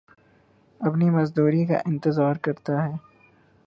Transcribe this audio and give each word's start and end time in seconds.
اپنی 0.79 1.09
مزدوری 1.09 1.65
کا 1.65 1.77
انتظار 1.85 2.35
کرتا 2.41 2.83
ہے 2.85 2.91